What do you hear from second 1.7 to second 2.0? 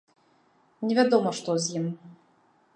ім.